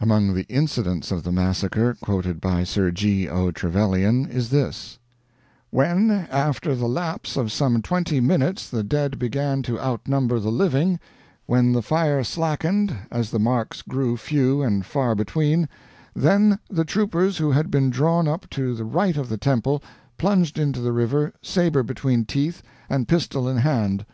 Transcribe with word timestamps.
Among 0.00 0.32
the 0.32 0.46
incidents 0.48 1.10
of 1.12 1.24
the 1.24 1.30
massacre 1.30 1.92
quoted 2.00 2.40
by 2.40 2.64
Sir 2.64 2.90
G. 2.90 3.28
O. 3.28 3.50
Trevelyan, 3.50 4.24
is 4.24 4.48
this: 4.48 4.98
"When, 5.68 6.10
after 6.10 6.74
the 6.74 6.88
lapse 6.88 7.36
of 7.36 7.52
some 7.52 7.82
twenty 7.82 8.18
minutes, 8.18 8.66
the 8.70 8.82
dead 8.82 9.18
began 9.18 9.60
to 9.64 9.78
outnumber 9.78 10.38
the 10.38 10.50
living; 10.50 11.00
when 11.44 11.72
the 11.72 11.82
fire 11.82 12.24
slackened, 12.24 12.96
as 13.10 13.30
the 13.30 13.38
marks 13.38 13.82
grew 13.82 14.16
few 14.16 14.62
and 14.62 14.86
far 14.86 15.14
between; 15.14 15.68
then 16.16 16.58
the 16.70 16.86
troopers 16.86 17.36
who 17.36 17.50
had 17.50 17.70
been 17.70 17.90
drawn 17.90 18.26
up 18.26 18.48
to 18.52 18.74
the 18.74 18.86
right 18.86 19.18
of 19.18 19.28
the 19.28 19.36
temple 19.36 19.82
plunged 20.16 20.58
into 20.58 20.80
the 20.80 20.92
river, 20.92 21.34
sabre 21.42 21.82
between 21.82 22.24
teeth, 22.24 22.62
and 22.88 23.06
pistol 23.06 23.46
in 23.46 23.58
hand. 23.58 24.06